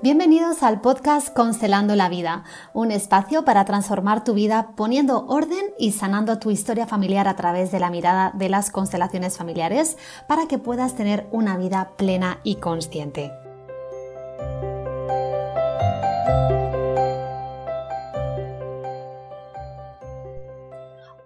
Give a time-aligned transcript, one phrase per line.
[0.00, 5.90] Bienvenidos al podcast Constelando la Vida, un espacio para transformar tu vida poniendo orden y
[5.90, 9.98] sanando tu historia familiar a través de la mirada de las constelaciones familiares
[10.28, 13.32] para que puedas tener una vida plena y consciente.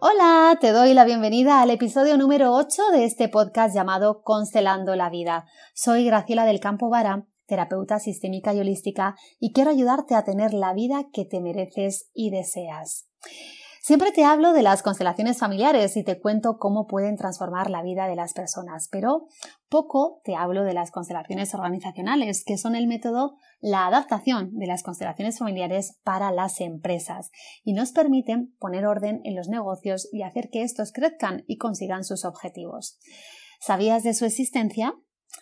[0.01, 5.11] Hola, te doy la bienvenida al episodio número 8 de este podcast llamado Constelando la
[5.11, 5.45] Vida.
[5.75, 10.73] Soy Graciela del Campo Vara terapeuta sistémica y holística, y quiero ayudarte a tener la
[10.73, 13.11] vida que te mereces y deseas.
[13.83, 18.07] Siempre te hablo de las constelaciones familiares y te cuento cómo pueden transformar la vida
[18.09, 19.27] de las personas, pero
[19.69, 24.83] poco te hablo de las constelaciones organizacionales, que son el método, la adaptación de las
[24.83, 27.33] constelaciones familiares para las empresas
[27.65, 32.05] y nos permiten poner orden en los negocios y hacer que estos crezcan y consigan
[32.05, 32.99] sus objetivos.
[33.61, 34.95] ¿Sabías de su existencia?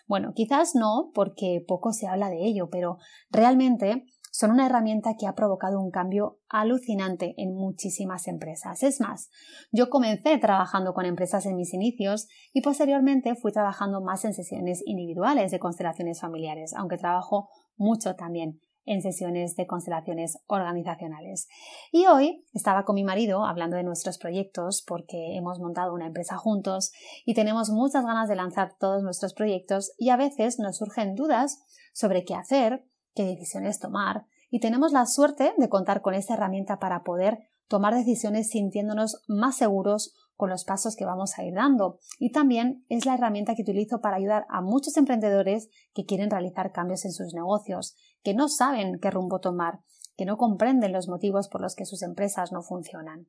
[0.07, 2.99] Bueno, quizás no, porque poco se habla de ello, pero
[3.31, 8.83] realmente son una herramienta que ha provocado un cambio alucinante en muchísimas empresas.
[8.83, 9.29] Es más,
[9.73, 14.83] yo comencé trabajando con empresas en mis inicios y posteriormente fui trabajando más en sesiones
[14.87, 21.47] individuales de constelaciones familiares, aunque trabajo mucho también en sesiones de constelaciones organizacionales.
[21.93, 26.37] Y hoy estaba con mi marido hablando de nuestros proyectos porque hemos montado una empresa
[26.37, 26.91] juntos
[27.25, 31.63] y tenemos muchas ganas de lanzar todos nuestros proyectos y a veces nos surgen dudas
[31.93, 36.81] sobre qué hacer, qué decisiones tomar y tenemos la suerte de contar con esta herramienta
[36.81, 42.01] para poder tomar decisiones sintiéndonos más seguros con los pasos que vamos a ir dando.
[42.19, 46.73] Y también es la herramienta que utilizo para ayudar a muchos emprendedores que quieren realizar
[46.73, 49.81] cambios en sus negocios, que no saben qué rumbo tomar,
[50.17, 53.27] que no comprenden los motivos por los que sus empresas no funcionan.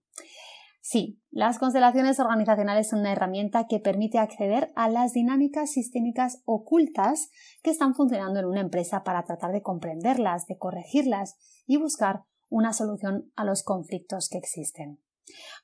[0.83, 7.30] Sí, las constelaciones organizacionales son una herramienta que permite acceder a las dinámicas sistémicas ocultas
[7.61, 11.36] que están funcionando en una empresa para tratar de comprenderlas, de corregirlas
[11.67, 14.99] y buscar una solución a los conflictos que existen.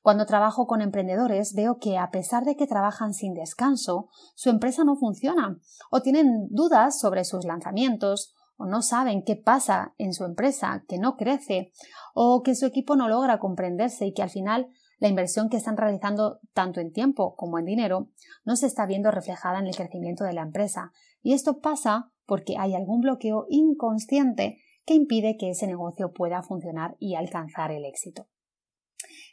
[0.03, 4.83] Cuando trabajo con emprendedores veo que a pesar de que trabajan sin descanso, su empresa
[4.83, 5.59] no funciona
[5.89, 10.97] o tienen dudas sobre sus lanzamientos o no saben qué pasa en su empresa, que
[10.97, 11.71] no crece
[12.13, 14.67] o que su equipo no logra comprenderse y que al final
[14.99, 18.09] la inversión que están realizando tanto en tiempo como en dinero
[18.43, 20.91] no se está viendo reflejada en el crecimiento de la empresa.
[21.21, 26.95] Y esto pasa porque hay algún bloqueo inconsciente que impide que ese negocio pueda funcionar
[26.99, 28.27] y alcanzar el éxito.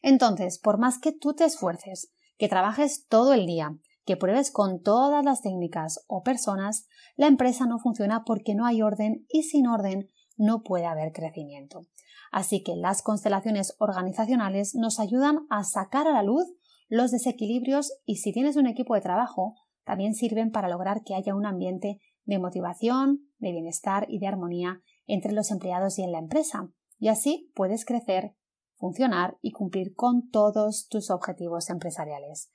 [0.02, 4.82] Entonces, por más que tú te esfuerces, que trabajes todo el día, que pruebes con
[4.82, 9.66] todas las técnicas o personas, la empresa no funciona porque no hay orden y sin
[9.66, 11.87] orden no puede haber crecimiento.
[12.32, 16.53] Así que las constelaciones organizacionales nos ayudan a sacar a la luz
[16.88, 19.54] los desequilibrios y si tienes un equipo de trabajo,
[19.84, 24.81] también sirven para lograr que haya un ambiente de motivación, de bienestar y de armonía
[25.06, 26.70] entre los empleados y en la empresa.
[26.98, 28.34] Y así puedes crecer
[28.75, 32.50] funcionar y cumplir con todos tus objetivos empresariales.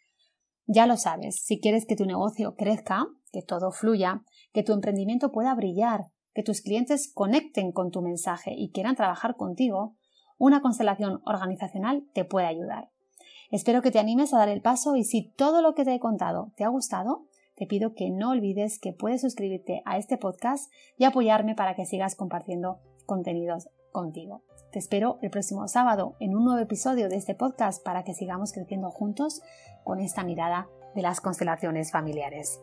[0.71, 4.21] Ya lo sabes, si quieres que tu negocio crezca, que todo fluya,
[4.53, 9.35] que tu emprendimiento pueda brillar, que tus clientes conecten con tu mensaje y quieran trabajar
[9.35, 9.95] contigo,
[10.37, 12.91] una constelación organizacional te puede ayudar.
[13.49, 15.99] Espero que te animes a dar el paso y si todo lo que te he
[15.99, 17.25] contado te ha gustado,
[17.55, 21.87] te pido que no olvides que puedes suscribirte a este podcast y apoyarme para que
[21.87, 22.77] sigas compartiendo
[23.09, 24.43] contenidos contigo.
[24.71, 28.53] Te espero el próximo sábado en un nuevo episodio de este podcast para que sigamos
[28.53, 29.41] creciendo juntos
[29.83, 32.61] con esta mirada de las constelaciones familiares.